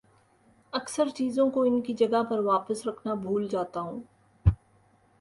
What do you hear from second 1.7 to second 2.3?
کی جگہ